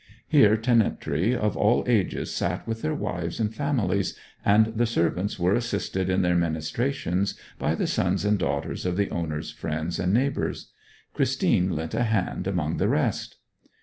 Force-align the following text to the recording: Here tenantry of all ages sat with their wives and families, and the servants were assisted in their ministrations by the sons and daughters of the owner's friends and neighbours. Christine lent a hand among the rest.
Here 0.27 0.57
tenantry 0.57 1.35
of 1.35 1.55
all 1.55 1.83
ages 1.85 2.33
sat 2.33 2.65
with 2.67 2.81
their 2.81 2.95
wives 2.95 3.39
and 3.39 3.53
families, 3.53 4.17
and 4.43 4.65
the 4.75 4.87
servants 4.87 5.37
were 5.37 5.53
assisted 5.53 6.09
in 6.09 6.23
their 6.23 6.33
ministrations 6.33 7.35
by 7.59 7.75
the 7.75 7.85
sons 7.85 8.25
and 8.25 8.39
daughters 8.39 8.83
of 8.83 8.97
the 8.97 9.11
owner's 9.11 9.51
friends 9.51 9.99
and 9.99 10.11
neighbours. 10.11 10.71
Christine 11.13 11.69
lent 11.75 11.93
a 11.93 12.05
hand 12.05 12.47
among 12.47 12.77
the 12.77 12.87
rest. 12.89 13.35